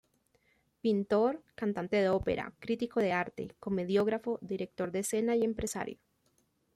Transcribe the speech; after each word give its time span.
Pintor, 0.81 1.43
cantante 1.53 1.97
de 1.97 2.09
ópera, 2.09 2.55
crítico 2.63 3.01
de 3.01 3.11
arte, 3.13 3.55
comediógrafo, 3.59 4.39
director 4.41 4.91
de 4.91 5.01
escena 5.01 5.35
y 5.35 5.43
empresario. 5.43 5.99